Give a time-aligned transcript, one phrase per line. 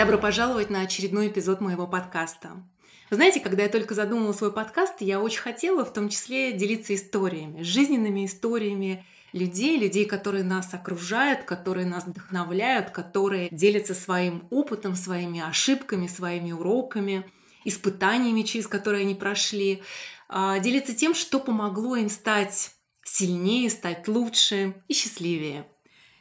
[0.00, 2.52] Добро пожаловать на очередной эпизод моего подкаста.
[3.10, 6.94] Вы знаете, когда я только задумала свой подкаст, я очень хотела в том числе делиться
[6.94, 14.94] историями, жизненными историями людей, людей, которые нас окружают, которые нас вдохновляют, которые делятся своим опытом,
[14.94, 17.30] своими ошибками, своими уроками,
[17.66, 19.82] испытаниями, через которые они прошли,
[20.30, 22.70] а, делятся тем, что помогло им стать
[23.04, 25.66] сильнее, стать лучше и счастливее.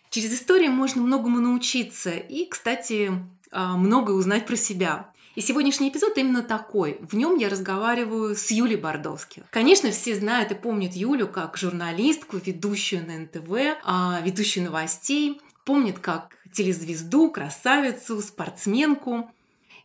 [0.09, 2.09] Через историю можно многому научиться.
[2.09, 3.11] И, кстати,
[3.51, 5.11] многое узнать про себя.
[5.35, 6.97] И сегодняшний эпизод именно такой.
[7.01, 9.43] В нем я разговариваю с Юлей Бордовских.
[9.51, 15.39] Конечно, все знают и помнят Юлю как журналистку, ведущую на НТВ, а, ведущую новостей.
[15.63, 19.31] Помнят как телезвезду, красавицу, спортсменку.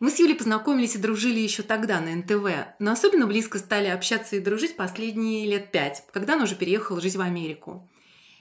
[0.01, 4.37] Мы с Юлей познакомились и дружили еще тогда на НТВ, но особенно близко стали общаться
[4.37, 7.89] и дружить последние лет пять, когда она уже переехала жить в Америку.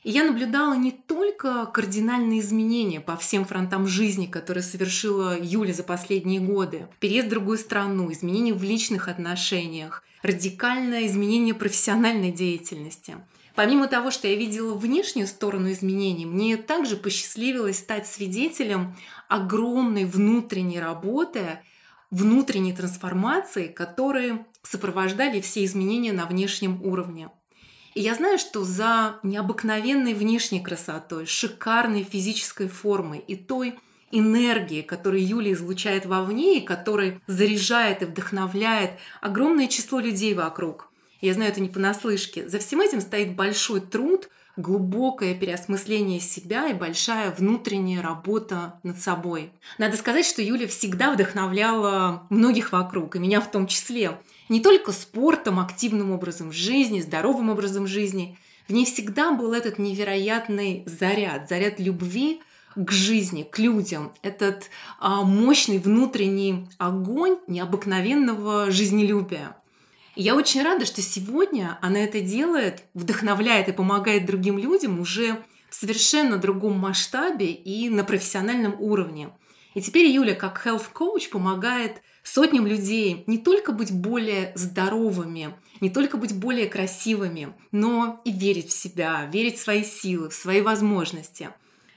[0.03, 5.83] И я наблюдала не только кардинальные изменения по всем фронтам жизни, которые совершила Юля за
[5.83, 6.87] последние годы.
[6.99, 13.15] Переезд в другую страну, изменения в личных отношениях, радикальное изменение профессиональной деятельности.
[13.55, 18.95] Помимо того, что я видела внешнюю сторону изменений, мне также посчастливилось стать свидетелем
[19.29, 21.59] огромной внутренней работы,
[22.09, 27.29] внутренней трансформации, которые сопровождали все изменения на внешнем уровне.
[27.93, 33.75] И я знаю, что за необыкновенной внешней красотой, шикарной физической формой и той
[34.11, 40.89] энергией, которую Юля излучает вовне и которая заряжает и вдохновляет огромное число людей вокруг.
[41.21, 42.47] Я знаю это не понаслышке.
[42.47, 49.51] За всем этим стоит большой труд, глубокое переосмысление себя и большая внутренняя работа над собой.
[49.77, 54.91] Надо сказать, что Юля всегда вдохновляла многих вокруг, и меня в том числе не только
[54.91, 58.37] спортом, активным образом жизни, здоровым образом жизни.
[58.67, 62.41] В ней всегда был этот невероятный заряд, заряд любви
[62.75, 69.55] к жизни, к людям, этот а, мощный внутренний огонь необыкновенного жизнелюбия.
[70.15, 75.43] И я очень рада, что сегодня она это делает, вдохновляет и помогает другим людям уже
[75.69, 79.29] в совершенно другом масштабе и на профессиональном уровне.
[79.73, 85.89] И теперь Юля, как health coach, помогает сотням людей не только быть более здоровыми, не
[85.89, 90.61] только быть более красивыми, но и верить в себя, верить в свои силы, в свои
[90.61, 91.49] возможности.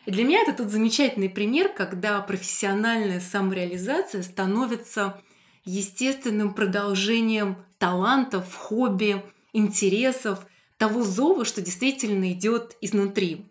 [0.05, 5.21] И для меня это тот замечательный пример, когда профессиональная самореализация становится
[5.65, 9.23] естественным продолжением талантов, хобби,
[9.53, 10.47] интересов,
[10.79, 13.47] того зова, что действительно идет изнутри.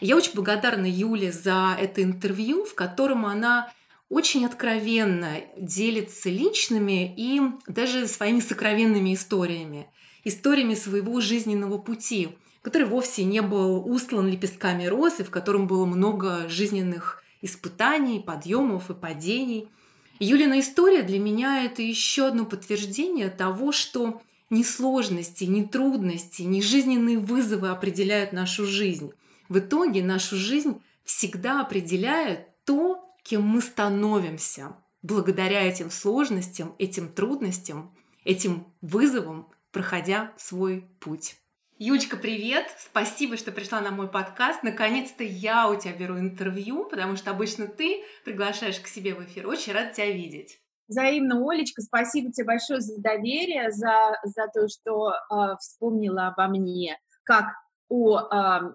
[0.00, 3.72] я очень благодарна Юле за это интервью, в котором она
[4.10, 9.86] очень откровенно делится личными и даже своими сокровенными историями,
[10.24, 15.86] историями своего жизненного пути, который вовсе не был устлан лепестками роз и в котором было
[15.86, 19.68] много жизненных испытаний, подъемов и падений.
[20.18, 24.20] Юлина история для меня это еще одно подтверждение того, что
[24.50, 29.12] ни сложности, ни трудности, ни жизненные вызовы определяют нашу жизнь.
[29.48, 37.94] В итоге нашу жизнь всегда определяет то, кем мы становимся благодаря этим сложностям, этим трудностям,
[38.24, 41.36] этим вызовам, проходя свой путь.
[41.78, 42.66] Юлечка, привет!
[42.78, 44.62] Спасибо, что пришла на мой подкаст.
[44.62, 49.46] Наконец-то я у тебя беру интервью, потому что обычно ты приглашаешь к себе в эфир.
[49.48, 50.60] Очень рада тебя видеть.
[50.88, 56.98] Взаимно, Олечка, спасибо тебе большое за доверие, за, за то, что э, вспомнила обо мне,
[57.22, 57.46] как
[57.90, 58.74] о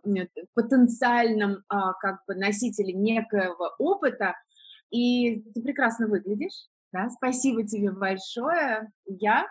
[0.54, 4.36] потенциальном а, как бы носителе некоего опыта,
[4.92, 9.48] и ты прекрасно выглядишь, да, спасибо тебе большое, я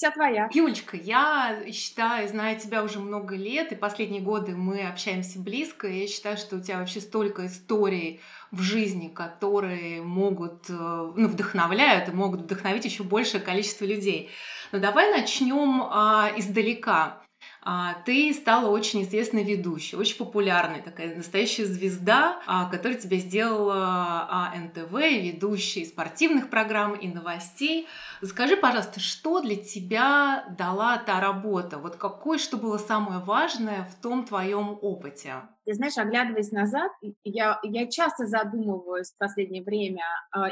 [0.00, 0.48] вся твоя.
[0.52, 6.00] Юлечка, я считаю, знаю тебя уже много лет, и последние годы мы общаемся близко, и
[6.00, 8.20] я считаю, что у тебя вообще столько историй
[8.50, 14.30] в жизни, которые могут, э, ну, вдохновляют и могут вдохновить еще большее количество людей.
[14.72, 17.22] Но давай начнем а, издалека.
[17.62, 24.52] А, ты стала очень известной ведущей, очень популярной, такая настоящая звезда, а, которая тебя сделала
[24.56, 27.86] НТВ, ведущей спортивных программ и новостей.
[28.22, 31.78] Скажи, пожалуйста, что для тебя дала та работа?
[31.78, 35.34] Вот какое, что было самое важное в том твоем опыте?
[35.66, 36.90] Ты знаешь, оглядываясь назад,
[37.24, 40.02] я, я часто задумываюсь в последнее время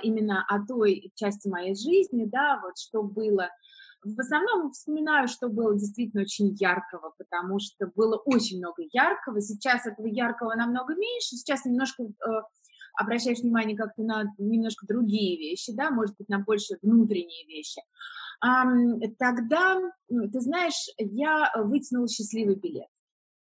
[0.02, 3.48] именно о той части моей жизни, да, вот что было
[4.04, 9.40] в основном вспоминаю, что было действительно очень яркого, потому что было очень много яркого.
[9.40, 11.36] Сейчас этого яркого намного меньше.
[11.36, 12.08] Сейчас немножко э,
[12.98, 17.80] обращаешь внимание как-то на немножко другие вещи, да, может быть, на больше внутренние вещи.
[18.40, 18.64] А,
[19.18, 22.88] тогда, ты знаешь, я вытянула счастливый билет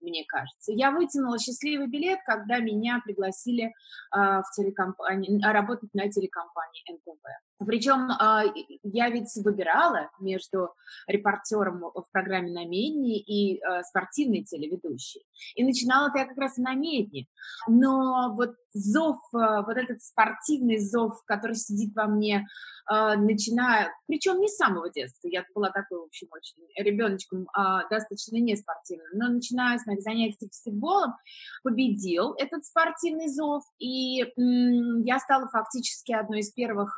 [0.05, 0.71] мне кажется.
[0.71, 3.73] Я вытянула счастливый билет, когда меня пригласили
[4.11, 7.23] а, в телекомпании, работать на телекомпании НТВ.
[7.59, 8.43] Причем а,
[8.83, 10.73] я ведь выбирала между
[11.07, 15.25] репортером в программе на Медне и а, спортивной телеведущей.
[15.55, 17.27] И начинала я как раз на Медне.
[17.67, 22.45] Но вот зов, а, вот этот спортивный зов, который сидит во мне,
[22.87, 27.47] начиная, причем не с самого детства, я была такой, в общем, очень ребеночком
[27.89, 31.15] достаточно неспортивным, но начиная с моих занятий баскетболом,
[31.63, 34.31] победил этот спортивный зов, и
[35.03, 36.95] я стала фактически одной из первых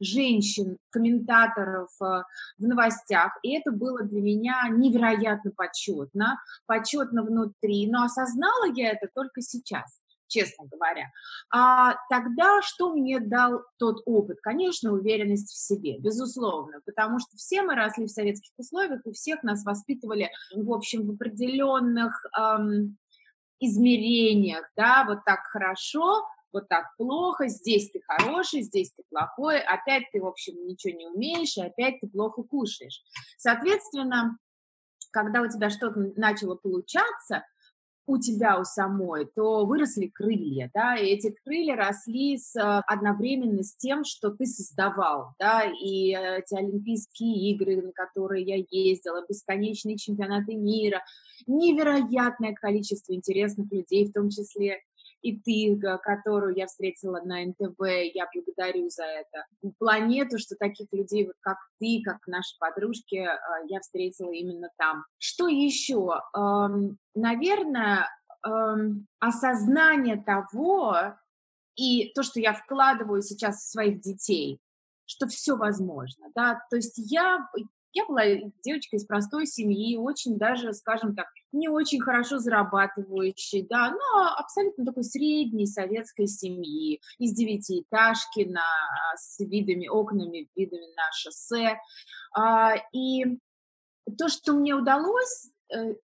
[0.00, 2.22] женщин, комментаторов э,
[2.58, 9.08] в новостях, и это было для меня невероятно почетно, почетно внутри, но осознала я это
[9.14, 10.00] только сейчас
[10.30, 11.10] честно говоря.
[11.52, 14.38] А тогда что мне дал тот опыт?
[14.40, 19.42] Конечно, уверенность в себе, безусловно, потому что все мы росли в советских условиях, и всех
[19.42, 22.96] нас воспитывали, в общем, в определенных эм,
[23.58, 30.04] измерениях, да, вот так хорошо, вот так плохо, здесь ты хороший, здесь ты плохой, опять
[30.12, 33.02] ты, в общем, ничего не умеешь, и опять ты плохо кушаешь.
[33.38, 34.38] Соответственно,
[35.10, 37.44] когда у тебя что-то начало получаться,
[38.10, 43.62] у тебя у самой, то выросли крылья, да, и эти крылья росли с, э, одновременно
[43.62, 49.96] с тем, что ты создавал, да, и эти Олимпийские игры, на которые я ездила, бесконечные
[49.96, 51.02] чемпионаты мира,
[51.46, 54.80] невероятное количество интересных людей, в том числе
[55.22, 57.80] и ты, которую я встретила на НТВ,
[58.14, 59.46] я благодарю за это.
[59.78, 63.38] Планету, что таких людей, вот как ты, как наши подружки, а,
[63.68, 65.04] я встретила именно там.
[65.18, 66.20] Что еще?
[67.14, 68.08] Наверное,
[69.18, 70.96] осознание того,
[71.76, 74.58] и то, что я вкладываю сейчас в своих детей,
[75.06, 77.48] что все возможно, да, то есть я,
[77.92, 78.22] я была
[78.62, 84.84] девочкой из простой семьи, очень даже, скажем так, не очень хорошо зарабатывающей, да, но абсолютно
[84.84, 88.66] такой средней советской семьи, из девятиэтажки на,
[89.16, 91.78] с видами, окнами, видами на шоссе.
[92.36, 93.38] А, и
[94.18, 95.94] то, что мне удалось э,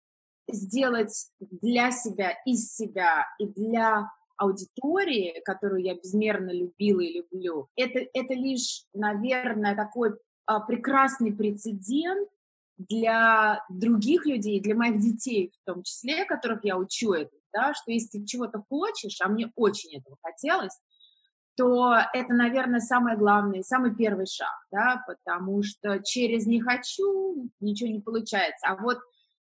[0.49, 8.01] сделать для себя, из себя и для аудитории, которую я безмерно любила и люблю, это,
[8.13, 10.17] это лишь, наверное, такой а,
[10.67, 12.29] прекрасный прецедент
[12.79, 17.91] для других людей, для моих детей в том числе, которых я учу это, да, что
[17.91, 20.79] если ты чего-то хочешь, а мне очень этого хотелось,
[21.57, 27.89] то это, наверное, самое главное, самый первый шаг, да, потому что через «не хочу» ничего
[27.91, 28.67] не получается.
[28.67, 28.99] А вот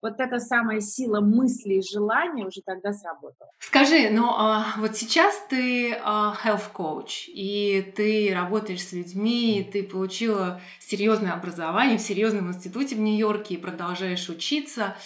[0.02, 3.50] вот эта самая сила мысли и желания уже тогда сработала.
[3.60, 9.64] Скажи, ну а, вот сейчас ты а, health coach, и ты работаешь с людьми, и
[9.64, 14.96] ты получила серьезное образование в серьезном институте в Нью-Йорке и продолжаешь учиться.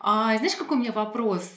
[0.00, 1.48] А, знаешь, какой у меня вопрос?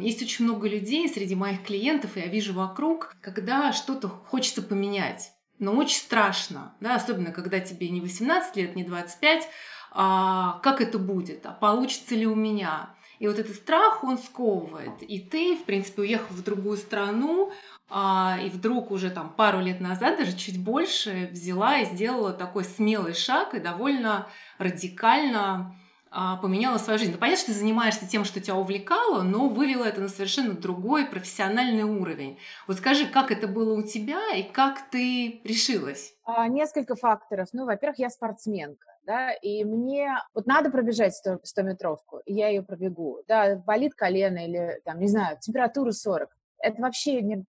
[0.00, 5.30] Есть очень много людей среди моих клиентов, и я вижу вокруг, когда что-то хочется поменять,
[5.60, 9.48] но очень страшно, да, особенно когда тебе не 18 лет, не 25,
[9.94, 12.90] а, как это будет, а получится ли у меня.
[13.20, 15.02] И вот этот страх, он сковывает.
[15.02, 17.52] И ты, в принципе, уехав в другую страну,
[17.88, 22.64] а, и вдруг уже там пару лет назад, даже чуть больше, взяла и сделала такой
[22.64, 24.26] смелый шаг и довольно
[24.58, 25.76] радикально
[26.10, 27.12] а, поменяла свою жизнь.
[27.12, 31.06] Ну, понятно, что ты занимаешься тем, что тебя увлекало, но вывела это на совершенно другой
[31.06, 32.38] профессиональный уровень.
[32.66, 36.14] Вот скажи, как это было у тебя и как ты решилась?
[36.24, 37.48] А, несколько факторов.
[37.52, 42.62] Ну, во-первых, я спортсменка да, и мне вот надо пробежать 100, 100-метровку, и я ее
[42.62, 47.44] пробегу, да, болит колено или, там, не знаю, температура 40, это вообще не,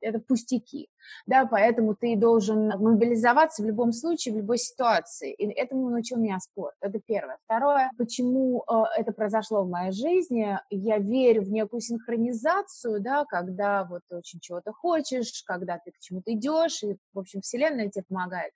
[0.00, 0.88] это пустяки,
[1.26, 6.38] да, поэтому ты должен мобилизоваться в любом случае, в любой ситуации, и этому научил меня
[6.38, 7.38] спорт, это первое.
[7.44, 13.84] Второе, почему э, это произошло в моей жизни, я верю в некую синхронизацию, да, когда
[13.84, 18.52] вот очень чего-то хочешь, когда ты к чему-то идешь, и, в общем, вселенная тебе помогает.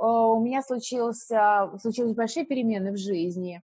[0.00, 3.62] Э, у меня случился, случились большие перемены в жизни,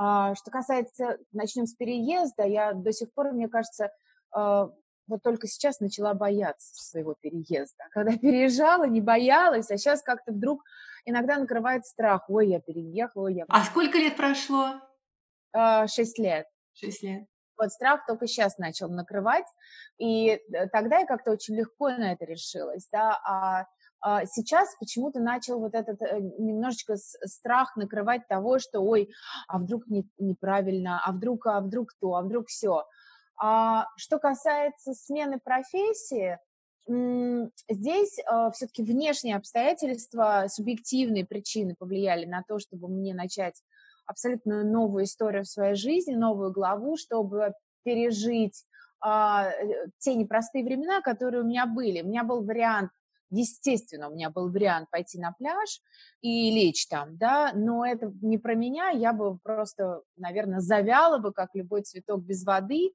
[0.00, 3.90] а, что касается, начнем с переезда, я до сих пор, мне кажется,
[4.36, 4.68] э,
[5.08, 7.84] вот только сейчас начала бояться своего переезда.
[7.90, 10.62] Когда переезжала, не боялась, а сейчас как-то вдруг
[11.04, 12.30] иногда накрывает страх.
[12.30, 13.44] Ой, я переехала, я...
[13.48, 14.74] А сколько лет прошло?
[15.52, 16.46] А, шесть лет.
[16.74, 17.24] Шесть лет.
[17.56, 19.46] Вот страх только сейчас начал накрывать,
[19.98, 23.66] и э, тогда я как-то очень легко на это решилась, да, а
[24.02, 29.10] сейчас почему-то начал вот этот э, немножечко страх накрывать того, что, ой,
[29.48, 32.84] а вдруг не, неправильно, а вдруг, а вдруг то, а вдруг все.
[33.40, 36.38] А что касается смены профессии,
[36.88, 43.62] здесь э, все-таки внешние обстоятельства, субъективные причины повлияли на то, чтобы мне начать
[44.06, 47.52] абсолютно новую историю в своей жизни, новую главу, чтобы
[47.84, 48.64] пережить
[49.00, 52.02] а, э, те непростые времена, которые у меня были.
[52.02, 52.90] У меня был вариант
[53.30, 55.80] Естественно, у меня был вариант пойти на пляж
[56.22, 61.32] и лечь там, да, но это не про меня, я бы просто, наверное, завяла бы,
[61.32, 62.92] как любой цветок без воды,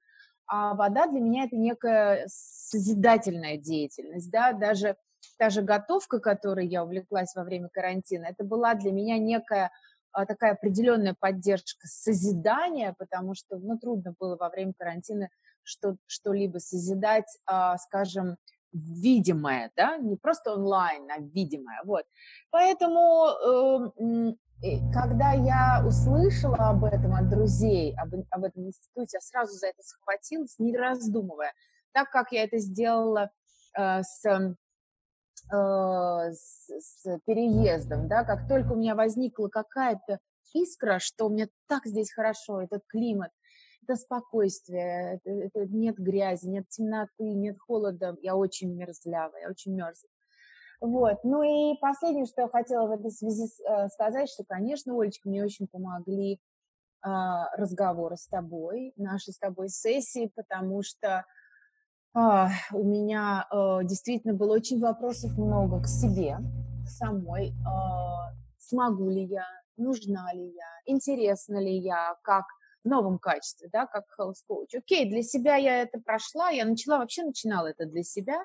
[0.48, 4.98] а вода для меня это некая созидательная деятельность, да, даже
[5.38, 9.72] та же готовка, которой я увлеклась во время карантина, это была для меня некая
[10.12, 15.30] а, такая определенная поддержка созидания, потому что, ну, трудно было во время карантина
[15.63, 18.38] что, что-либо созидать, а, скажем,
[18.74, 22.06] видимое, да, не просто онлайн, а видимое, вот.
[22.51, 23.27] Поэтому
[24.01, 24.34] э,
[24.94, 29.82] когда я услышала об этом от друзей, об, об этом институте, я сразу за это
[29.84, 31.53] схватилась, не раздумывая,
[31.92, 33.30] так как я это сделала
[33.77, 34.56] э, с, э,
[35.51, 40.20] с, с переездом, да, как только у меня возникла какая-то
[40.53, 43.32] искра, что мне так здесь хорошо, этот климат,
[43.84, 49.74] это спокойствие, это, это нет грязи, нет темноты, нет холода, я очень мерзлявая, я очень
[49.74, 50.12] мерзлая.
[50.82, 51.24] Вот.
[51.24, 55.44] Ну и последнее, что я хотела в этой связи э, сказать, что, конечно, Олечка, мне
[55.44, 56.40] очень помогли
[57.06, 61.25] а, разговоры с тобой, наши с тобой сессии, потому что
[62.13, 66.38] а, у меня а, действительно было очень вопросов много к себе,
[66.86, 67.54] к самой.
[67.68, 72.46] А, смогу ли я, нужна ли я, интересна ли я, как
[72.84, 74.78] новом качестве, да, как health coach.
[74.78, 78.44] Окей, для себя я это прошла, я начала, вообще начинала это для себя,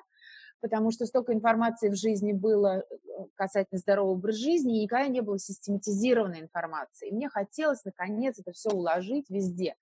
[0.61, 2.83] потому что столько информации в жизни было э,
[3.35, 7.09] касательно здорового образа жизни, и никогда не было систематизированной информации.
[7.09, 9.75] И мне хотелось, наконец, это все уложить везде.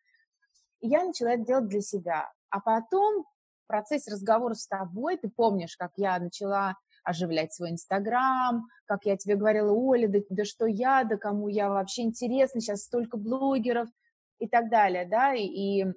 [0.82, 2.32] И я начала это делать для себя.
[2.50, 8.68] А потом в процессе разговора с тобой, ты помнишь, как я начала оживлять свой Инстаграм,
[8.86, 12.84] как я тебе говорила, Оля, да, да что я, да кому я вообще интересна, сейчас
[12.84, 13.88] столько блогеров
[14.40, 15.92] и так далее, да, и, и э,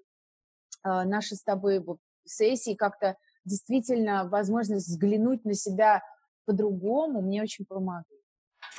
[0.82, 1.84] наши с тобой
[2.24, 6.02] сессии как-то действительно возможность взглянуть на себя
[6.44, 8.19] по-другому мне очень помогает.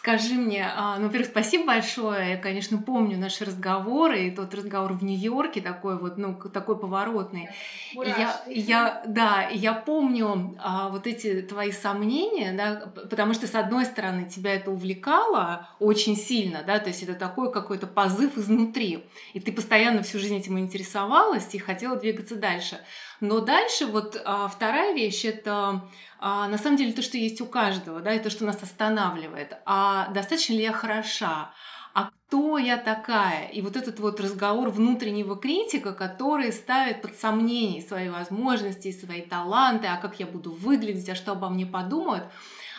[0.01, 2.31] Скажи мне, а, ну, во-первых, спасибо большое.
[2.31, 7.49] Я, конечно, помню наши разговоры, и тот разговор в Нью-Йорке такой вот, ну, такой поворотный.
[7.91, 13.53] И я, я, да, я помню а, вот эти твои сомнения, да, потому что, с
[13.53, 19.05] одной стороны, тебя это увлекало очень сильно, да, то есть это такой какой-то позыв изнутри,
[19.33, 22.79] и ты постоянно всю жизнь этим интересовалась и хотела двигаться дальше.
[23.21, 25.87] Но дальше вот а, вторая вещь это
[26.19, 29.57] а, на самом деле то, что есть у каждого, да, и то, что нас останавливает.
[29.65, 31.53] А достаточно ли я хороша?
[31.93, 33.47] А кто я такая?
[33.49, 39.85] И вот этот вот разговор внутреннего критика, который ставит под сомнение свои возможности, свои таланты,
[39.85, 42.23] а как я буду выглядеть, а что обо мне подумают.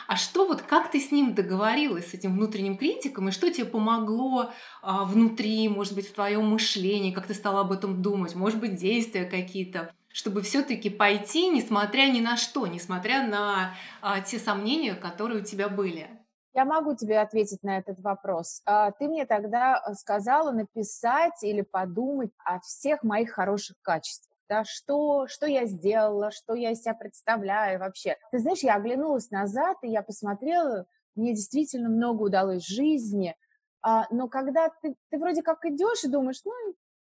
[0.09, 3.67] А что вот, как ты с ним договорилась, с этим внутренним критиком, и что тебе
[3.67, 4.51] помогло
[4.83, 8.75] а, внутри, может быть, в твоем мышлении, как ты стала об этом думать, может быть,
[8.75, 9.95] действия какие-то?
[10.13, 15.69] Чтобы все-таки пойти, несмотря ни на что, несмотря на а, те сомнения, которые у тебя
[15.69, 16.09] были?
[16.55, 18.61] Я могу тебе ответить на этот вопрос.
[18.67, 24.37] А, ты мне тогда э, сказала написать или подумать о всех моих хороших качествах.
[24.49, 28.19] Да, что, что я сделала, что я из себя представляю вообще.
[28.33, 33.35] Ты знаешь, я оглянулась назад, и я посмотрела, мне действительно много удалось в жизни,
[33.83, 36.53] а, но когда ты, ты вроде как идешь и думаешь, ну,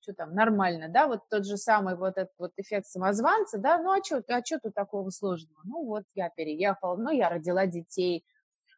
[0.07, 3.91] что там, нормально, да, вот тот же самый вот этот вот эффект самозванца, да, ну
[3.91, 5.61] а что, а что тут такого сложного?
[5.65, 8.25] Ну вот я переехала, ну я родила детей,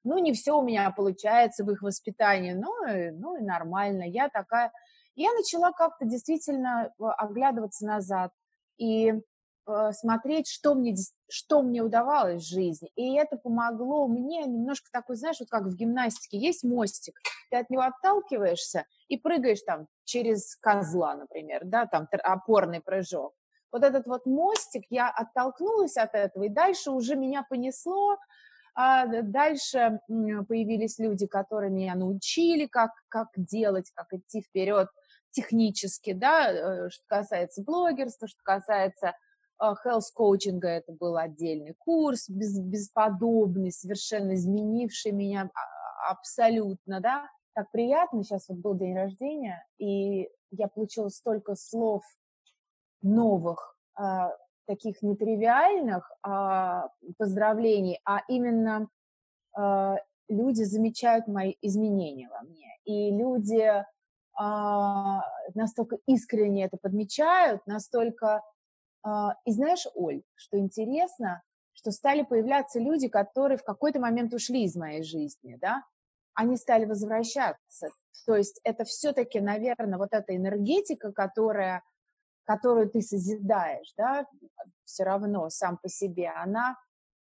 [0.05, 2.73] ну не все у меня получается в их воспитании, ну,
[3.13, 4.73] ну и нормально, я такая...
[5.17, 8.31] Я начала как-то действительно оглядываться назад
[8.79, 9.21] и э,
[9.93, 10.95] смотреть, что мне,
[11.31, 12.91] что мне удавалось в жизни.
[12.97, 17.15] И это помогло мне немножко такой, знаешь, вот как в гимнастике, есть мостик,
[17.51, 23.35] ты от него отталкиваешься и прыгаешь там через козла, например, да, там опорный прыжок.
[23.71, 28.17] Вот этот вот мостик, я оттолкнулась от этого, и дальше уже меня понесло,
[28.75, 34.89] а дальше появились люди, которые меня научили, как, как делать, как идти вперед
[35.31, 39.15] технически, да, э, что касается блогерства, что касается
[39.61, 47.29] health коучинга, это был отдельный курс, без, бесподобный, совершенно изменивший меня а, абсолютно, да.
[47.55, 52.03] Так приятно, сейчас вот был день рождения, и я получила столько слов
[53.03, 54.33] новых, а,
[54.67, 56.13] таких нетривиальных
[57.17, 58.91] поздравлений, а именно
[60.29, 63.83] люди замечают мои изменения во мне, и люди
[64.39, 65.23] а,
[65.55, 68.43] настолько искренне это подмечают, настолько...
[69.03, 74.65] А, и знаешь, Оль, что интересно, что стали появляться люди, которые в какой-то момент ушли
[74.65, 75.85] из моей жизни, да,
[76.35, 77.89] они стали возвращаться.
[78.27, 81.83] То есть это все-таки, наверное, вот эта энергетика, которая,
[82.45, 84.27] которую ты созидаешь, да,
[84.85, 86.77] все равно сам по себе, она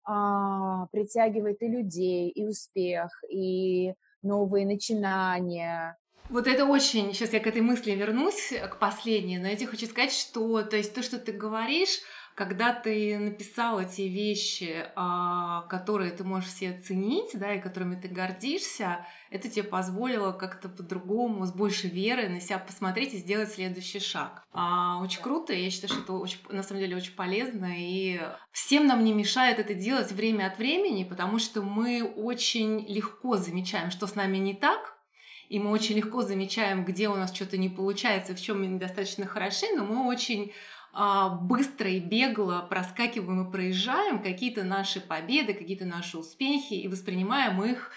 [0.04, 5.96] а, притягивает и людей, и успех, и новые начинания,
[6.30, 9.86] вот это очень, сейчас я к этой мысли вернусь, к последней, но я тебе хочу
[9.86, 12.00] сказать, что, то есть то, что ты говоришь,
[12.36, 18.08] когда ты написал эти вещи, а, которые ты можешь все оценить, да, и которыми ты
[18.08, 24.00] гордишься, это тебе позволило как-то по-другому, с большей верой на себя посмотреть и сделать следующий
[24.00, 24.44] шаг.
[24.52, 28.20] А, очень круто, я считаю, что это очень, на самом деле очень полезно, и
[28.52, 33.90] всем нам не мешает это делать время от времени, потому что мы очень легко замечаем,
[33.90, 34.99] что с нами не так,
[35.50, 39.26] и мы очень легко замечаем, где у нас что-то не получается, в чем мы недостаточно
[39.26, 40.52] хороши, но мы очень
[40.92, 47.62] а, быстро и бегло проскакиваем и проезжаем какие-то наши победы, какие-то наши успехи и воспринимаем
[47.64, 47.90] их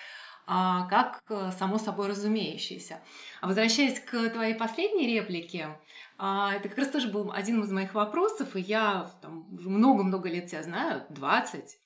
[0.47, 2.99] а, как э, само собой разумеющиеся.
[3.39, 5.77] А возвращаясь к твоей последней реплике,
[6.17, 9.11] а, это как раз тоже был один из моих вопросов, и я
[9.51, 11.77] много-много лет тебя знаю, 20,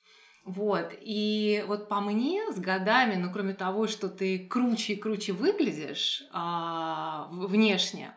[0.48, 5.32] вот, и вот по мне с годами, ну, кроме того, что ты круче и круче
[5.32, 8.14] выглядишь а, внешне,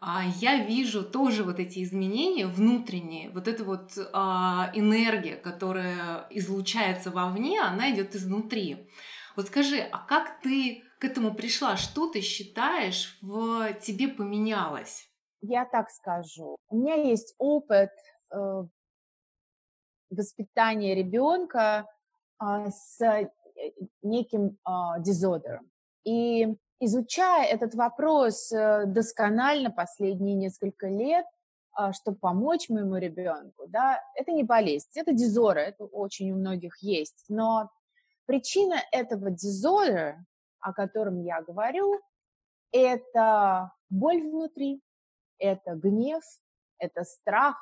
[0.00, 7.10] а, я вижу тоже вот эти изменения внутренние, вот эта вот а, энергия, которая излучается
[7.10, 8.88] вовне, она идет изнутри.
[9.34, 11.76] Вот скажи, а как ты к этому пришла?
[11.76, 15.08] Что ты считаешь в тебе поменялось?
[15.40, 16.56] Я так скажу.
[16.68, 17.90] У меня есть опыт
[18.30, 18.36] э,
[20.14, 21.86] воспитание ребенка
[22.38, 23.30] а, с э,
[24.02, 25.70] неким а, дизодером.
[26.04, 31.26] И изучая этот вопрос э, досконально последние несколько лет,
[31.72, 36.78] а, чтобы помочь моему ребенку, да, это не болезнь, это дизоры, это очень у многих
[36.82, 37.70] есть, но
[38.26, 40.24] причина этого дизора,
[40.60, 42.00] о котором я говорю,
[42.70, 44.80] это боль внутри,
[45.38, 46.22] это гнев,
[46.78, 47.56] это страх,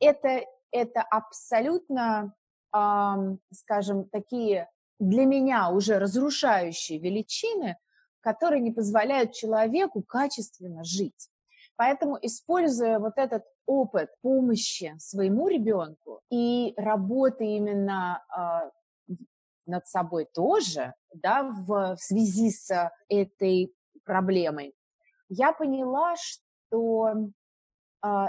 [0.00, 2.34] это это абсолютно,
[2.70, 7.76] скажем, такие для меня уже разрушающие величины,
[8.20, 11.30] которые не позволяют человеку качественно жить.
[11.76, 19.14] Поэтому, используя вот этот опыт помощи своему ребенку и работы именно э,
[19.66, 23.72] над собой тоже, да, в, в связи с этой
[24.04, 24.74] проблемой,
[25.28, 27.30] я поняла, что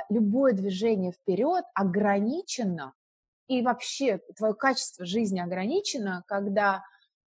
[0.10, 2.93] любое движение вперед ограничено,
[3.49, 6.84] и вообще твое качество жизни ограничено, когда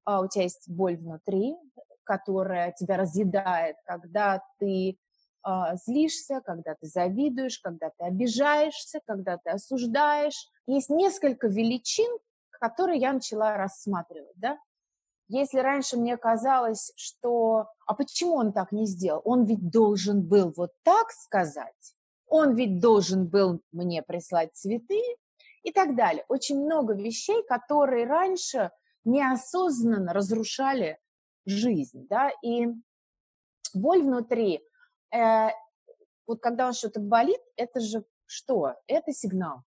[0.05, 1.57] а, у тебя есть боль внутри,
[2.05, 4.99] которая тебя разъедает, когда ты
[5.43, 10.51] а, злишься, когда ты завидуешь, когда ты обижаешься, когда ты осуждаешь.
[10.67, 12.11] Есть несколько величин,
[12.51, 14.59] которые я начала рассматривать, да.
[15.29, 19.23] Если раньше мне казалось, что а почему он так не сделал?
[19.25, 21.95] Он ведь должен был вот так сказать
[22.33, 25.03] он ведь должен был мне прислать цветы
[25.63, 26.25] и так далее.
[26.29, 28.71] Очень много вещей, которые раньше
[29.05, 30.99] неосознанно разрушали
[31.45, 32.69] жизнь, да, и
[33.75, 34.67] боль внутри,
[35.15, 35.49] э,
[36.27, 38.77] вот когда он что-то болит, это же что?
[38.87, 39.65] Это сигнал,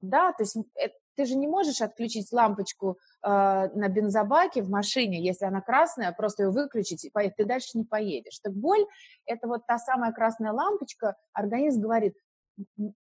[0.00, 5.24] да, то есть э, ты же не можешь отключить лампочку э, на бензобаке в машине,
[5.24, 8.38] если она красная, просто ее выключить, и поехать, ты дальше не поедешь.
[8.40, 8.84] Так боль–
[9.26, 12.14] это вот та самая красная лампочка, организм говорит,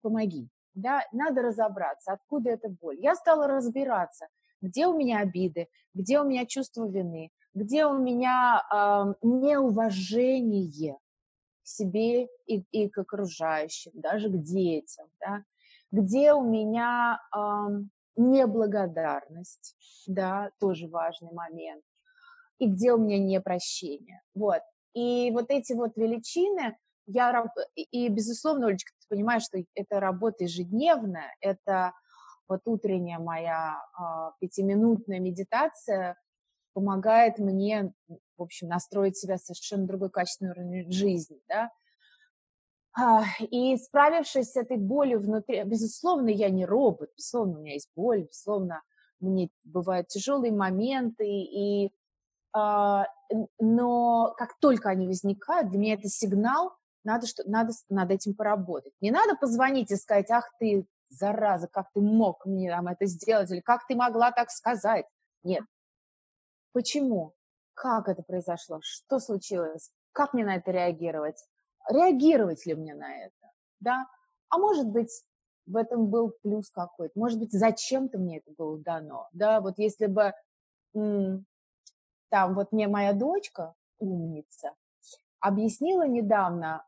[0.02, 3.00] помоги, да, надо разобраться, откуда эта боль.
[3.00, 4.28] Я стала разбираться,
[4.62, 10.98] где у меня обиды, где у меня чувство вины, где у меня э, неуважение
[11.64, 15.44] к себе и, и к окружающим, даже к детям, да,
[15.94, 17.40] где у меня э,
[18.16, 19.76] неблагодарность,
[20.08, 21.84] да, тоже важный момент,
[22.58, 24.62] и где у меня непрощение, вот.
[24.96, 31.36] И вот эти вот величины, я, и, безусловно, Олечка, ты понимаешь, что это работа ежедневная,
[31.42, 31.94] это
[32.48, 36.18] вот утренняя моя а, пятиминутная медитация
[36.74, 41.70] помогает мне, в общем, настроить себя совершенно другой качественный уровень жизни, да,
[43.40, 48.24] и справившись с этой болью внутри, безусловно, я не робот, безусловно, у меня есть боль,
[48.24, 48.84] безусловно,
[49.20, 51.92] мне бывают тяжелые моменты, и,
[52.54, 53.08] а,
[53.60, 58.94] но как только они возникают, для меня это сигнал, надо, что, надо над этим поработать.
[59.02, 63.52] Не надо позвонить и сказать, ах ты, зараза, как ты мог мне там это сделать,
[63.52, 65.06] или как ты могла так сказать.
[65.44, 65.64] Нет.
[66.74, 67.34] Почему?
[67.74, 68.80] Как это произошло?
[68.82, 69.92] Что случилось?
[70.12, 71.44] Как мне на это реагировать?
[71.90, 74.08] Реагировать ли мне на это, да,
[74.50, 75.24] а может быть,
[75.66, 80.08] в этом был плюс какой-то, может быть, зачем-то мне это было дано, да, вот если
[80.08, 80.34] бы
[80.94, 84.74] там вот мне моя дочка, умница,
[85.40, 86.86] объяснила недавно,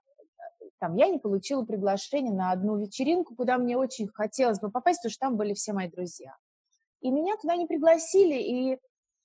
[0.79, 5.11] там, я не получила приглашение на одну вечеринку, куда мне очень хотелось бы попасть, потому
[5.11, 6.35] что там были все мои друзья.
[7.01, 8.79] И меня туда не пригласили, и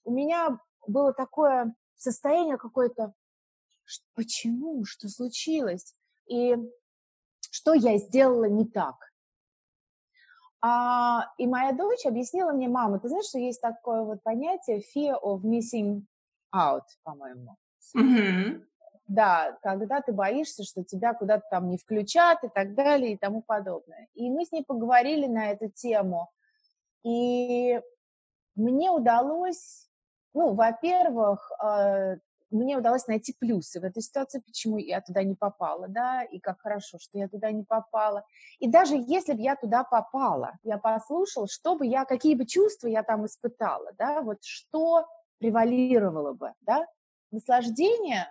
[0.04, 3.12] у меня было такое состояние какое-то,
[4.14, 5.94] почему, что случилось,
[6.26, 6.57] и
[7.50, 8.96] что я сделала не так.
[10.62, 15.16] А, и моя дочь объяснила мне, мама, ты знаешь, что есть такое вот понятие fear
[15.22, 16.03] of missing
[16.55, 17.57] out, по-моему.
[17.96, 18.62] Mm-hmm.
[19.07, 23.42] Да, когда ты боишься, что тебя куда-то там не включат и так далее и тому
[23.42, 24.07] подобное.
[24.14, 26.31] И мы с ней поговорили на эту тему.
[27.03, 27.81] И
[28.55, 29.88] мне удалось,
[30.35, 32.18] ну, во-первых, э,
[32.51, 36.61] мне удалось найти плюсы в этой ситуации, почему я туда не попала, да, и как
[36.61, 38.25] хорошо, что я туда не попала.
[38.59, 42.89] И даже если бы я туда попала, я послушала, что бы я, какие бы чувства
[42.89, 45.07] я там испытала, да, вот что
[45.39, 46.87] превалировало бы, да,
[47.31, 48.27] наслаждение,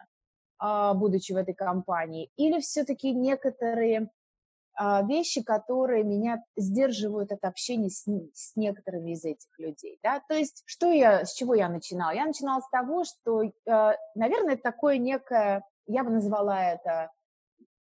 [0.57, 4.09] а, будучи в этой компании, или все-таки некоторые
[5.03, 10.63] вещи, которые меня сдерживают от общения с, с некоторыми из этих людей, да, то есть
[10.65, 12.11] что я, с чего я начинала?
[12.11, 17.11] Я начинала с того, что, а, наверное, это такое некое, я бы назвала это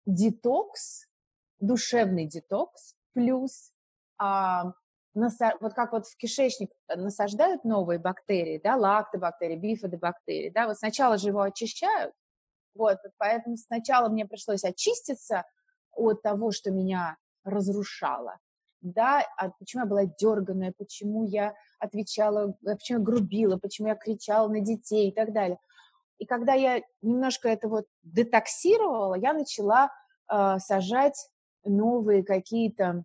[0.06, 1.06] детокс,
[1.60, 3.72] душевный детокс, плюс
[4.18, 4.72] а,
[5.14, 11.28] вот как вот в кишечник насаждают новые бактерии, да, лактобактерии, бифидобактерии, да, вот сначала же
[11.28, 12.14] его очищают,
[12.74, 15.44] вот, поэтому сначала мне пришлось очиститься,
[15.96, 18.38] от того, что меня разрушало.
[18.82, 23.96] Да, а почему я была дерганная, почему я отвечала, э, почему я грубила, почему я
[23.96, 25.58] кричала на детей и так далее.
[26.18, 29.90] И когда я немножко это вот детоксировала, я начала
[30.30, 31.30] э, сажать
[31.64, 33.04] новые какие-то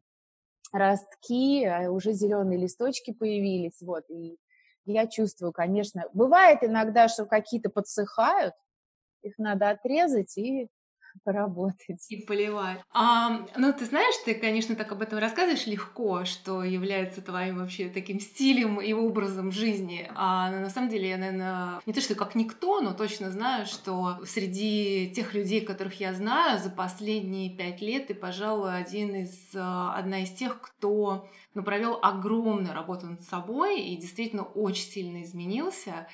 [0.71, 4.37] ростки, а уже зеленые листочки появились, вот, и
[4.85, 8.53] я чувствую, конечно, бывает иногда, что какие-то подсыхают,
[9.21, 10.69] их надо отрезать и
[11.23, 12.05] поработать.
[12.09, 12.79] И поливать.
[12.91, 17.89] А, ну, ты знаешь, ты, конечно, так об этом рассказываешь легко, что является твоим вообще
[17.89, 20.09] таким стилем и образом жизни.
[20.15, 24.19] А на самом деле я, наверное, не то, что как никто, но точно знаю, что
[24.25, 29.95] среди тех людей, которых я знаю, за последние пять лет ты, пожалуй, один из, а,
[29.95, 36.07] одна из тех, кто ну, провел огромную работу над собой и действительно очень сильно изменился.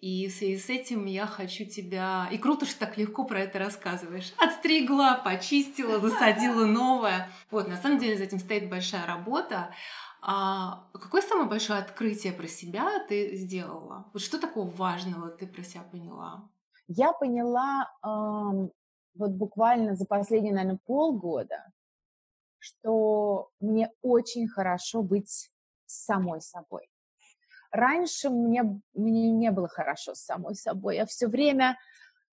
[0.00, 2.28] И в связи с этим я хочу тебя...
[2.30, 4.32] И круто, что так легко про это рассказываешь.
[4.38, 7.30] Отстригла, почистила, засадила новое.
[7.50, 9.74] Вот, на самом деле за этим стоит большая работа.
[10.20, 14.08] А какое самое большое открытие про себя ты сделала?
[14.12, 16.48] Вот что такого важного ты про себя поняла?
[16.86, 18.70] Я поняла эм,
[19.14, 21.72] вот буквально за последние, наверное, полгода,
[22.58, 25.50] что мне очень хорошо быть
[25.86, 26.88] самой собой.
[27.78, 28.64] Раньше мне,
[28.94, 30.96] мне не было хорошо с самой собой.
[30.96, 31.78] Я все время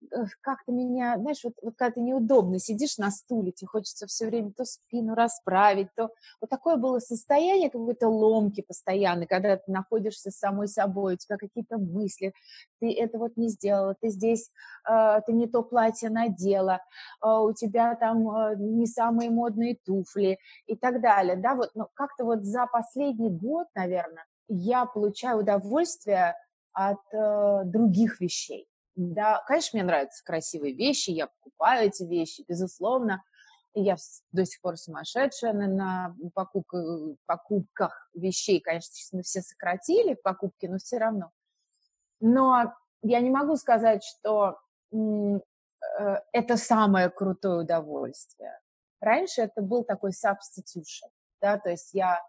[0.02, 4.26] э, как-то меня, знаешь, вот, вот когда ты неудобно сидишь на стуле, тебе хочется все
[4.26, 10.32] время то спину расправить, то вот такое было состояние какой-то ломки постоянной, когда ты находишься
[10.32, 12.32] с самой собой, у тебя какие-то мысли,
[12.80, 14.50] ты это вот не сделала, ты здесь,
[14.90, 16.80] э, ты не то платье надела,
[17.24, 21.88] э, у тебя там э, не самые модные туфли и так далее, да, вот, но
[21.94, 26.34] как-то вот за последний год, наверное, я получаю удовольствие
[26.72, 28.68] от э, других вещей.
[28.94, 33.22] Да, конечно, мне нравятся красивые вещи, я покупаю эти вещи, безусловно.
[33.74, 33.96] Я
[34.32, 38.60] до сих пор сумасшедшая на, на покупках, покупках вещей.
[38.60, 41.30] Конечно, сейчас мы все сократили покупки, но все равно.
[42.20, 44.58] Но я не могу сказать, что
[44.92, 44.96] э,
[46.32, 48.58] это самое крутое удовольствие.
[49.00, 52.20] Раньше это был такой substitution, да, то есть я, э,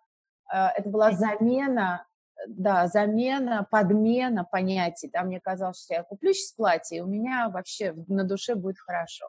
[0.49, 2.05] это была замена,
[2.47, 7.49] да, замена, подмена понятий, да, мне казалось, что я куплю сейчас платье, и у меня
[7.49, 9.27] вообще на душе будет хорошо.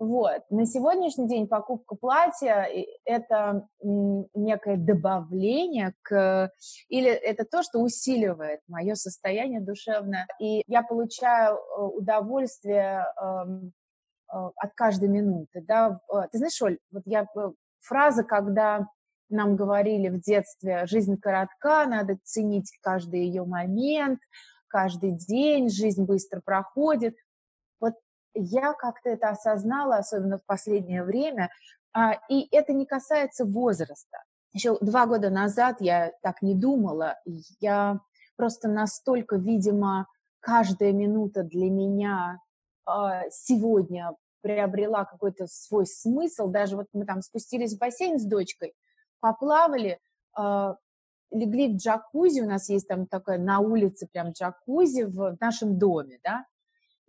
[0.00, 0.44] Вот.
[0.48, 2.66] На сегодняшний день покупка платья–
[3.04, 6.50] это некое добавление к...
[6.88, 10.26] Или это то, что усиливает мое состояние душевное.
[10.40, 13.72] И я получаю э, удовольствие эм,
[14.32, 15.62] э, от каждой минуты.
[15.68, 16.00] Да?
[16.10, 17.26] Э, ты знаешь, Оль, вот я...
[17.80, 18.86] Фраза, когда
[19.30, 24.20] нам говорили в детстве, жизнь коротка, надо ценить каждый ее момент,
[24.68, 27.14] каждый день, жизнь быстро проходит
[28.34, 31.50] я как-то это осознала, особенно в последнее время,
[31.92, 34.18] а, и это не касается возраста.
[34.52, 37.16] Еще два года назад я так не думала,
[37.60, 38.00] я
[38.36, 40.06] просто настолько, видимо,
[40.40, 42.40] каждая минута для меня
[42.84, 46.48] а, сегодня приобрела какой-то свой смысл.
[46.48, 48.74] Даже вот мы там спустились в бассейн с дочкой,
[49.20, 50.00] поплавали,
[50.34, 50.76] а,
[51.30, 56.18] легли в джакузи, у нас есть там такая на улице прям джакузи в нашем доме,
[56.24, 56.44] да,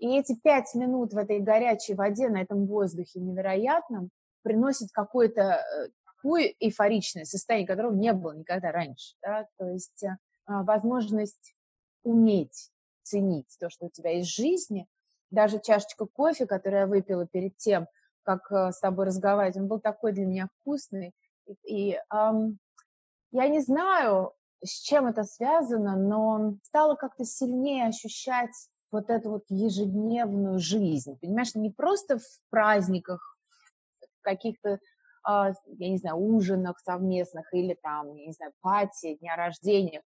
[0.02, 4.10] и эти пять минут в этой горячей воде, на этом воздухе невероятном,
[4.42, 9.16] приносят какое-то э, такое эйфоричное состояние, которого не было никогда раньше.
[9.22, 9.48] Да?
[9.60, 11.56] То есть э, а, возможность
[12.02, 12.72] уметь
[13.04, 14.88] ценить то, что у тебя есть в жизни.
[15.30, 17.88] Даже чашечка кофе, которую я выпила перед тем,
[18.24, 21.14] как э, с тобой разговаривать, он был такой для меня вкусный.
[21.64, 22.60] И, эм,
[23.32, 24.34] я не знаю,
[24.64, 28.52] с чем это связано, но стало как-то сильнее ощущать
[28.92, 33.38] вот эту вот ежедневную жизнь, понимаешь, не просто в праздниках,
[34.20, 34.80] в каких-то,
[35.24, 40.04] а, я не знаю, ужинах совместных или там, я не знаю, пати, дня рождения,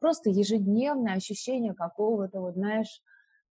[0.00, 3.02] просто ежедневное ощущение какого-то, вот, знаешь,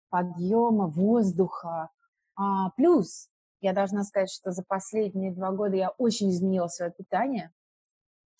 [0.10, 1.89] подъема воздуха.
[2.36, 3.30] А, плюс,
[3.67, 7.51] я должна сказать, что за последние два года я очень изменила свое питание,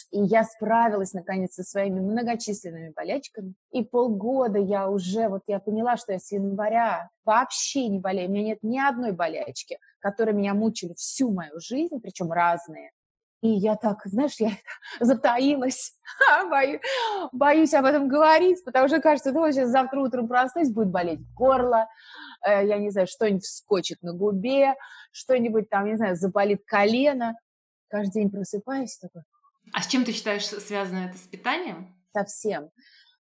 [0.10, 3.56] и я справилась, наконец, со своими многочисленными болячками.
[3.72, 8.30] И полгода я уже, вот я поняла, что я с января вообще не болею.
[8.30, 12.92] У меня нет ни одной болячки, которые меня мучили всю мою жизнь, причем разные.
[13.42, 14.52] И я так, знаешь, я
[15.00, 15.94] затаилась,
[16.50, 16.82] боюсь,
[17.32, 21.88] боюсь об этом говорить, потому что кажется, ну, сейчас завтра утром проснусь, будет болеть горло,
[22.46, 24.76] э, я не знаю, что-нибудь вскочит на губе,
[25.12, 27.36] что-нибудь там, не знаю, заболит колено.
[27.90, 29.24] Каждый день просыпаюсь, такой,
[29.74, 31.96] а с чем ты считаешь связано это с питанием?
[32.14, 32.70] Совсем.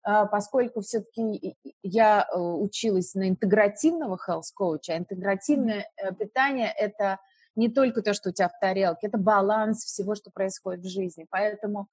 [0.03, 7.19] А, поскольку все-таки я э, училась на интегративного health coach, а интегративное э, питание– это
[7.57, 11.25] не только то, что у тебя в тарелке, это баланс всего, что происходит в жизни.
[11.29, 11.87] Поэтому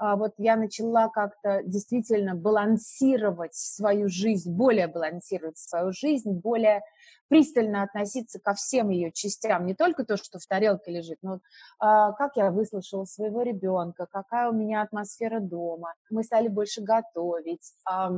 [0.00, 6.80] а, вот я начала как-то действительно балансировать свою жизнь, более балансировать свою жизнь, более
[7.28, 11.40] пристально относиться ко всем ее частям, не только то, что в тарелке лежит, но
[11.78, 15.92] а, как я выслушала своего ребенка, какая у меня атмосфера дома.
[16.08, 18.10] Мы стали больше готовить, а,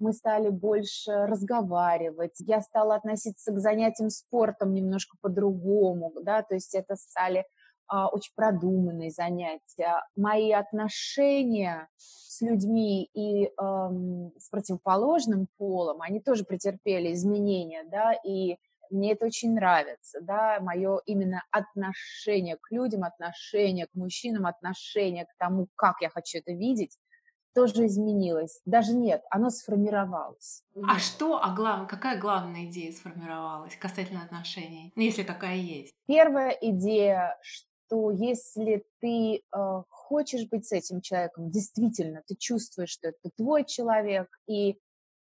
[0.00, 6.74] мы стали больше разговаривать, я стала относиться к занятиям спортом немножко по-другому, да, то есть
[6.74, 7.44] это стали
[7.86, 10.04] а, очень продуманные занятия.
[10.16, 18.56] Мои отношения с людьми и эм, с противоположным полом, они тоже претерпели изменения, да, и
[18.90, 25.34] мне это очень нравится, да, мое именно отношение к людям, отношение к мужчинам, отношение к
[25.38, 26.96] тому, как я хочу это видеть,
[27.54, 28.60] тоже изменилось.
[28.64, 30.62] Даже нет, оно сформировалось.
[30.86, 31.88] А что, а глав...
[31.88, 35.94] какая главная идея сформировалась касательно отношений, если такая есть?
[36.06, 43.08] Первая идея, что если ты э, хочешь быть с этим человеком, действительно, ты чувствуешь, что
[43.08, 44.78] это твой человек, и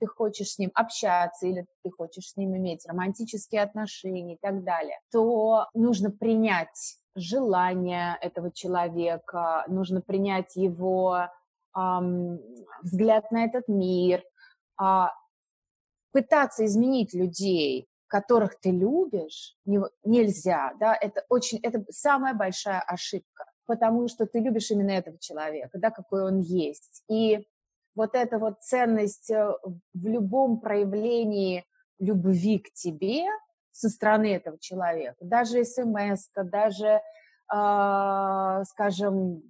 [0.00, 4.64] ты хочешь с ним общаться, или ты хочешь с ним иметь романтические отношения и так
[4.64, 11.28] далее, то нужно принять желание этого человека, нужно принять его
[11.74, 14.22] взгляд на этот мир,
[14.80, 14.84] э,
[16.12, 23.44] пытаться изменить людей, которых ты любишь, не, нельзя, да, это очень, это самая большая ошибка,
[23.66, 27.04] потому что ты любишь именно этого человека, да, какой он есть.
[27.08, 27.46] И
[27.94, 29.52] вот эта вот ценность э,
[29.94, 31.64] в любом проявлении
[32.00, 33.26] любви к тебе
[33.70, 37.00] со стороны этого человека, даже смс даже,
[37.52, 39.42] э, скажем,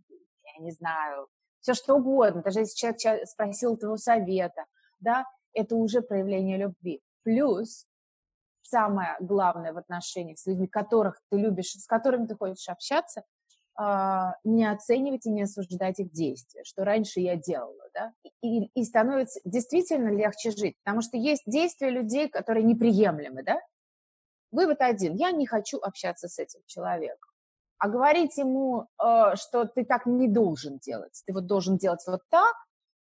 [0.58, 1.28] я не знаю,
[1.60, 4.64] все что угодно, даже если человек спросил твоего совета,
[4.98, 7.02] да, это уже проявление любви.
[7.22, 7.86] Плюс
[8.62, 13.24] самое главное в отношениях с людьми, которых ты любишь, с которыми ты хочешь общаться,
[13.74, 18.84] а, не оценивать и не осуждать их действия, что раньше я делала, да, и, и
[18.84, 23.58] становится действительно легче жить, потому что есть действия людей, которые неприемлемы, да.
[24.50, 27.29] Вывод один, я не хочу общаться с этим человеком.
[27.80, 32.20] А говорить ему, э, что ты так не должен делать, ты вот должен делать вот
[32.28, 32.54] так,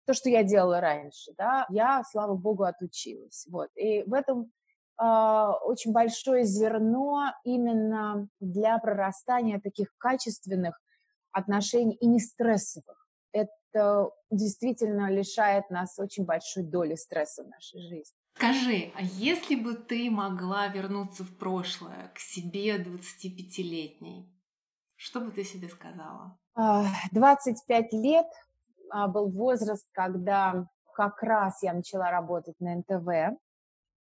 [0.07, 3.47] то, что я делала раньше, да, я, слава богу, отучилась.
[3.51, 3.69] Вот.
[3.75, 4.51] И в этом
[4.99, 5.05] э,
[5.65, 10.81] очень большое зерно именно для прорастания таких качественных
[11.31, 13.07] отношений и не стрессовых.
[13.33, 18.17] Это действительно лишает нас очень большой доли стресса в нашей жизни.
[18.37, 24.34] Скажи, а если бы ты могла вернуться в прошлое, к себе 25-летней,
[25.05, 26.39] что бы ты себе сказала?
[27.13, 28.27] 25 лет
[28.91, 33.39] а, был возраст, когда как раз я начала работать на НТВ.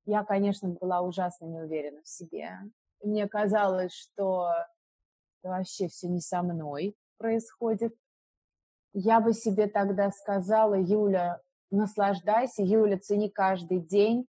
[0.05, 2.57] Я, конечно, была ужасно не уверена в себе.
[3.03, 4.49] Мне казалось, что
[5.41, 7.93] вообще все не со мной происходит.
[8.93, 14.25] Я бы себе тогда сказала, Юля, наслаждайся, Юля, цени каждый день,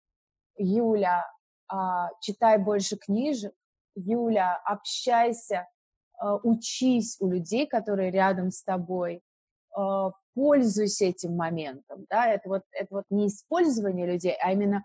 [0.58, 1.24] Юля,
[1.68, 3.54] а, читай больше книжек,
[3.94, 5.73] Юля, общайся, а,
[6.44, 9.22] учись у людей, которые рядом с тобой,
[9.76, 14.84] а, пользуйся этим моментом, да, это вот, это вот не использование людей, а именно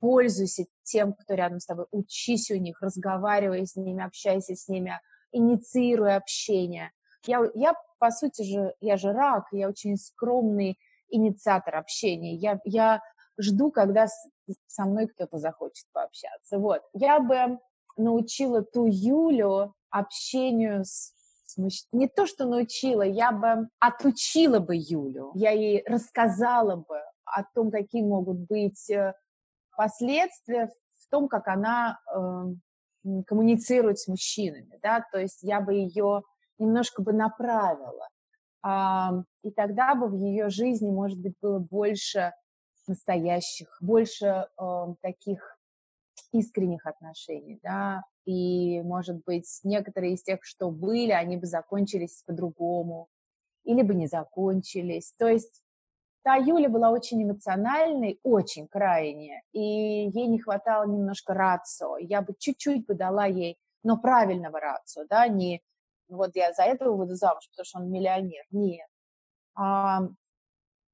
[0.00, 4.98] пользуйся тем, кто рядом с тобой, учись у них, разговаривай с ними, общайся с ними,
[5.32, 6.92] инициируй общение.
[7.26, 10.78] Я, я по сути же, я же рак, я очень скромный
[11.10, 12.34] инициатор общения.
[12.34, 13.00] Я, я
[13.38, 14.06] жду, когда
[14.66, 16.58] со мной кто-то захочет пообщаться.
[16.58, 16.82] Вот.
[16.92, 17.58] Я бы
[17.96, 21.12] научила ту Юлю общению с
[21.92, 27.70] не то, что научила, я бы отучила бы Юлю, я ей рассказала бы о том,
[27.70, 29.14] какие могут быть э,
[29.76, 36.22] последствия в том, как она э, коммуницирует с мужчинами, да, то есть я бы ее
[36.58, 38.08] немножко бы направила,
[38.62, 42.32] а, и тогда бы в ее жизни, может быть, было больше
[42.86, 45.57] настоящих, больше э, таких
[46.32, 53.08] искренних отношений, да, и, может быть, некоторые из тех, что были, они бы закончились по-другому,
[53.64, 55.14] или бы не закончились.
[55.18, 55.62] То есть
[56.22, 61.98] та Юля была очень эмоциональной, очень крайне, и ей не хватало немножко рацио.
[61.98, 65.62] Я бы чуть-чуть бы дала ей, но правильного рацио, да, не
[66.08, 68.44] вот я за этого буду замуж, потому что он миллионер.
[68.50, 68.88] Нет.
[69.54, 70.00] А,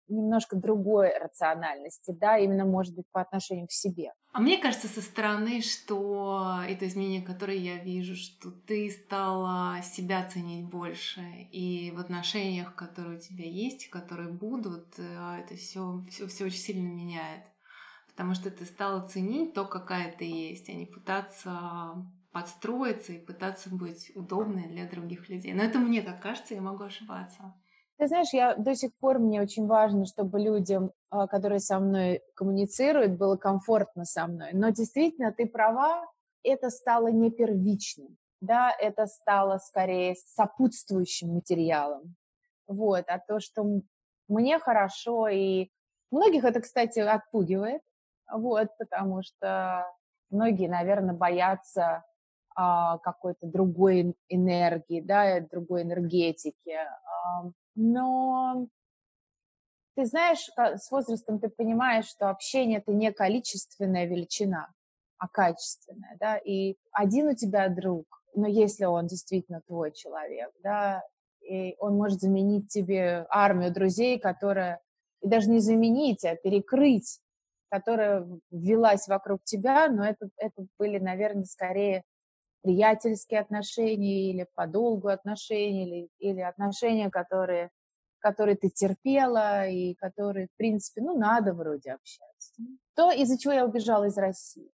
[0.08, 4.12] немножко другой рациональности, да, именно, может быть, по отношению к себе.
[4.32, 10.28] А мне кажется со стороны, что это изменение, которое я вижу, что ты стала себя
[10.28, 11.20] ценить больше,
[11.52, 16.58] и в отношениях, которые у тебя есть, которые будут, э, это все, все, все очень
[16.58, 17.44] сильно меняет.
[18.08, 23.72] Потому что ты стала ценить то, какая ты есть, а не пытаться подстроиться и пытаться
[23.72, 25.54] быть удобной для других людей.
[25.54, 27.54] Но это мне так кажется, я могу ошибаться.
[27.96, 32.22] Ты знаешь, я до сих пор, мне очень важно, чтобы людям, а, которые со мной
[32.34, 34.50] коммуницируют, было комфортно со мной.
[34.52, 36.04] Но действительно, ты права,
[36.42, 42.16] это стало не первичным, да, это стало скорее сопутствующим материалом.
[42.66, 43.64] Вот, а то, что
[44.28, 45.68] мне хорошо, и
[46.10, 47.82] многих это, кстати, отпугивает,
[48.30, 49.86] вот, потому что
[50.30, 52.04] многие, наверное, боятся
[52.56, 56.78] а, какой-то другой энергии, да, другой энергетики.
[57.74, 58.66] Но
[59.94, 64.72] ты знаешь, с возрастом ты понимаешь, что общение это не количественная величина,
[65.18, 71.02] а качественная, да, и один у тебя друг, но если он действительно твой человек, да,
[71.40, 74.80] и он может заменить тебе армию друзей, которая,
[75.20, 77.20] и даже не заменить, а перекрыть,
[77.70, 82.02] которая ввелась вокруг тебя, но это, это были, наверное, скорее
[82.64, 87.70] приятельские отношения или по долгу отношения, или, или отношения, которые,
[88.20, 92.54] которые ты терпела и которые, в принципе, ну, надо вроде общаться.
[92.94, 94.70] То, из-за чего я убежала из России.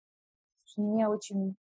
[0.78, 1.56] Мне очень,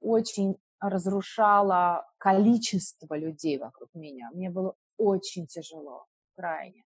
[0.00, 4.30] очень разрушало количество людей вокруг меня.
[4.32, 6.82] Мне было очень тяжело, крайне.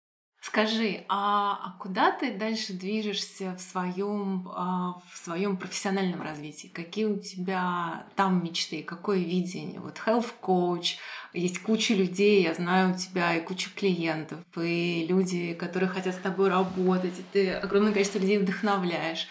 [0.48, 6.68] Скажи, а, а куда ты дальше движешься в своем, а, в своем профессиональном развитии?
[6.68, 9.80] Какие у тебя там мечты, какое видение?
[9.80, 10.98] Вот health coach,
[11.34, 16.20] есть куча людей, я знаю у тебя и куча клиентов, и люди, которые хотят с
[16.20, 19.28] тобой работать, и ты огромное количество людей вдохновляешь.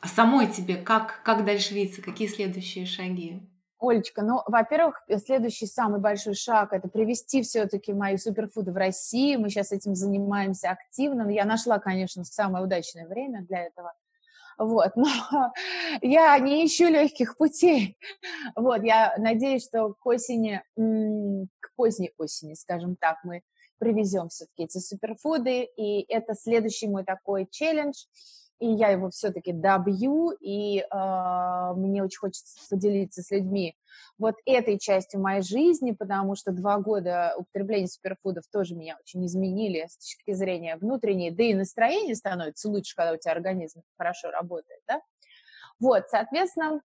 [0.00, 3.40] А самой тебе как, как дальше видится, какие следующие шаги?
[3.80, 9.40] Олечка, ну, во-первых, следующий самый большой шаг– это привести все-таки мои суперфуды в Россию.
[9.40, 11.28] Мы сейчас этим занимаемся активно.
[11.30, 13.94] Я нашла, конечно, самое удачное время для этого.
[14.58, 15.06] Вот, но
[16.02, 17.96] я не ищу легких путей.
[18.56, 23.42] Вот, я надеюсь, что к осени, к поздней осени, скажем так, мы
[23.78, 28.06] привезем все-таки эти суперфуды, и это следующий мой такой челлендж–
[28.58, 33.76] и я его все-таки добью, и э, мне очень хочется поделиться с людьми
[34.18, 39.86] вот этой частью моей жизни, потому что два года употребления суперфудов тоже меня очень изменили
[39.88, 44.80] с точки зрения внутренней, да и настроение становится лучше, когда у тебя организм хорошо работает,
[44.88, 45.00] да.
[45.80, 46.80] Вот, соответственно,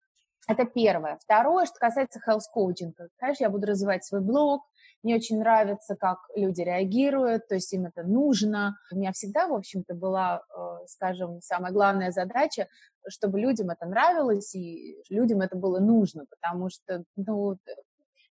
[0.48, 1.18] это первое.
[1.22, 2.94] Второе, что касается health coaching.
[3.18, 4.62] Конечно, я буду развивать свой блог,
[5.04, 8.78] мне очень нравится, как люди реагируют, то есть им это нужно.
[8.92, 12.68] У меня всегда, в общем-то, была, э, скажем, самая главная задача,
[13.08, 17.58] чтобы людям это нравилось и людям это было нужно, потому что, ну,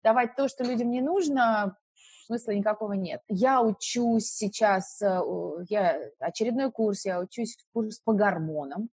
[0.02, 1.76] давать то, что людям не нужно,
[2.26, 3.22] смысла никакого нет.
[3.28, 5.20] Я учусь сейчас, э,
[5.68, 8.90] я очередной курс, я учусь курс по гормонам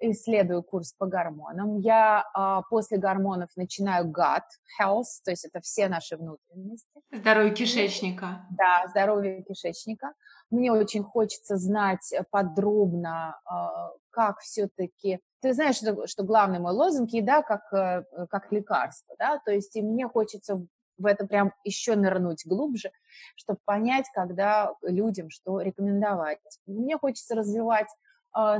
[0.00, 1.78] исследую курс по гормонам.
[1.78, 4.44] Я а, после гормонов начинаю gut
[4.80, 7.00] health, то есть это все наши внутренности.
[7.12, 8.46] Здоровье кишечника.
[8.50, 10.12] Да, здоровье кишечника.
[10.50, 15.20] Мне очень хочется знать подробно, а, как все-таки...
[15.40, 19.76] Ты знаешь, что, что главный мой лозунг– еда как, э, как лекарство, да, то есть
[19.76, 20.66] и мне хочется
[20.98, 22.90] в это прям еще нырнуть глубже,
[23.36, 26.38] чтобы понять, когда людям что рекомендовать.
[26.66, 27.88] Мне хочется развивать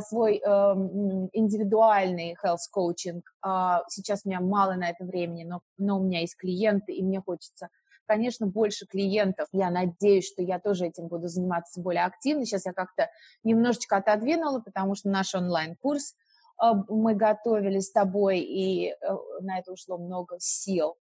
[0.00, 3.20] свой эм, индивидуальный health coaching.
[3.42, 7.02] А, сейчас у меня мало на это времени, но, но у меня есть клиенты, и
[7.02, 7.68] мне хочется,
[8.06, 9.48] конечно, больше клиентов.
[9.52, 12.46] Я надеюсь, что я тоже этим буду заниматься более активно.
[12.46, 13.10] Сейчас я как-то
[13.44, 16.14] немножечко отодвинула, потому что наш онлайн-курс
[16.62, 18.94] э, мы готовили с тобой, и э,
[19.42, 20.96] на это ушло много сил.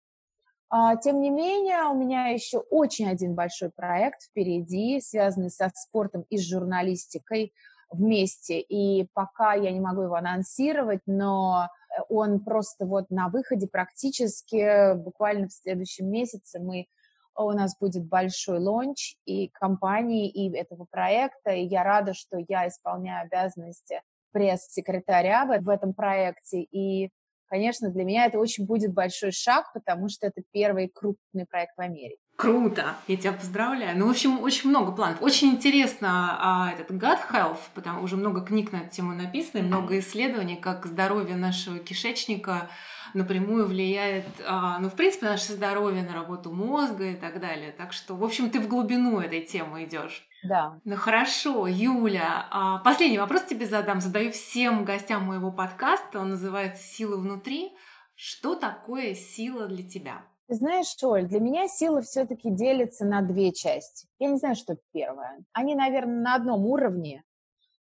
[0.70, 6.24] А, тем не менее, у меня еще очень один большой проект впереди, связанный со спортом
[6.30, 7.52] и с журналистикой–
[7.92, 11.68] вместе, и пока я не могу его анонсировать, но
[12.08, 16.86] он просто вот на выходе практически буквально в следующем месяце мы
[17.36, 22.68] у нас будет большой лонч и компании, и этого проекта, и я рада, что я
[22.68, 27.10] исполняю обязанности пресс-секретаря в этом проекте, и,
[27.46, 31.80] конечно, для меня это очень будет большой шаг, потому что это первый крупный проект в
[31.80, 32.20] Америке.
[32.36, 33.96] Круто, я тебя поздравляю.
[33.98, 35.22] Ну, в общем, очень много планов.
[35.22, 39.98] Очень интересно а, этот gut health, потому уже много книг на эту тему написано, много
[39.98, 42.68] исследований, как здоровье нашего кишечника
[43.14, 47.72] напрямую влияет, а, ну, в принципе, на наше здоровье, на работу мозга и так далее.
[47.72, 50.26] Так что, в общем, ты в глубину этой темы идешь.
[50.42, 50.80] Да.
[50.84, 52.48] Ну хорошо, Юля.
[52.50, 54.00] А, последний вопрос тебе задам.
[54.00, 56.18] Задаю всем гостям моего подкаста.
[56.18, 57.72] Он называется «Сила внутри».
[58.14, 60.22] Что такое сила для тебя?
[60.48, 64.06] Знаешь, Оль, для меня сила все-таки делится на две части.
[64.18, 65.44] Я не знаю, что первое.
[65.52, 67.24] Они, наверное, на одном уровне,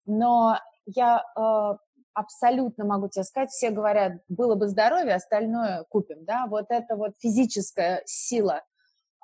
[0.05, 1.77] но я э,
[2.13, 7.13] абсолютно могу тебе сказать, все говорят, было бы здоровье, остальное купим, да, вот это вот
[7.19, 8.61] физическая сила.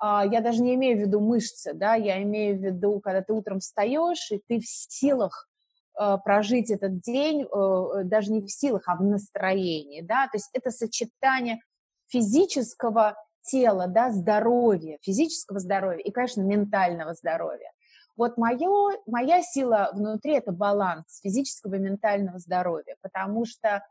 [0.02, 3.32] Э, я даже не имею в виду мышцы, да, я имею в виду, когда ты
[3.32, 5.48] утром встаешь, и ты в силах
[6.00, 10.50] э, прожить этот день, э, даже не в силах, а в настроении, да, то есть
[10.52, 11.60] это сочетание
[12.08, 13.16] физического
[13.46, 17.72] тела, да, здоровья, физического здоровья и, конечно, ментального здоровья.
[18.16, 23.84] Вот мое, моя сила внутри– это баланс физического и ментального здоровья, потому что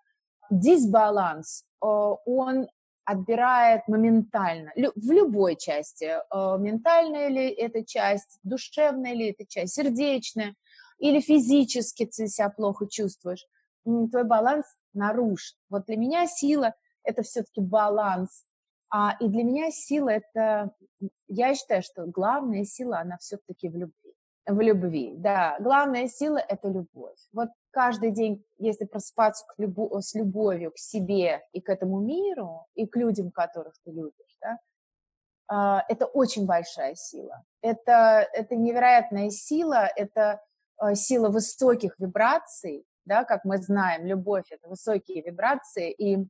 [0.49, 2.67] дисбаланс, э, он
[3.05, 10.55] отбирает моментально, в любой части, э, ментальная ли это часть, душевная ли это часть, сердечная,
[10.97, 13.45] или физически ты себя плохо чувствуешь,
[13.83, 15.57] твой баланс нарушен.
[15.69, 18.43] Вот для меня сила– это все-таки баланс
[18.97, 20.71] а, и для меня сила это,
[21.27, 24.13] я считаю, что главная сила, она все-таки в любви.
[24.47, 25.57] В любви, да.
[25.59, 27.17] Главная сила– это любовь.
[27.33, 32.67] Вот каждый день, если просыпаться к любу, с любовью к себе и к этому миру,
[32.73, 34.59] и к людям, которых ты любишь, да,
[35.49, 37.43] а, это очень большая сила.
[37.61, 40.39] Это, это невероятная сила, это
[40.77, 46.25] а, сила высоких вибраций, да, как мы знаем, любовь– это высокие вибрации, и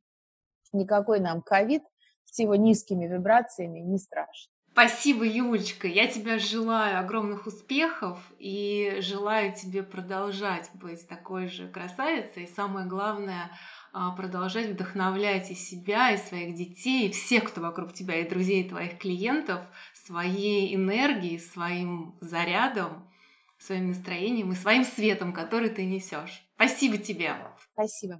[0.74, 1.84] никакой нам ковид
[2.26, 4.52] с его низкими вибрациями не страшно.
[4.76, 5.88] Спасибо, Юлечка.
[5.88, 12.44] Я тебе желаю огромных успехов и желаю тебе продолжать быть такой же красавицей.
[12.44, 13.52] И самое главное,
[13.94, 18.64] а, продолжать вдохновлять и себя, и своих детей, и всех, кто вокруг тебя, и друзей,
[18.64, 19.62] и твоих клиентов
[19.94, 23.10] своей энергией, своим зарядом,
[23.58, 26.46] своим настроением и своим светом, который ты несешь.
[26.56, 27.38] Спасибо тебе.
[27.72, 28.20] Спасибо.